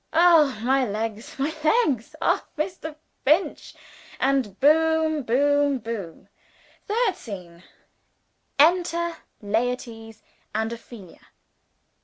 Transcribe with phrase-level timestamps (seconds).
[0.13, 1.37] oh, my legs!
[1.37, 2.15] my legs!
[2.23, 2.95] all Mr.
[3.23, 3.75] Finch,
[4.19, 6.27] and Boom boom boom.
[6.87, 7.61] Third scene.
[8.57, 10.23] "Enter Laertes
[10.55, 11.21] and Ophelia."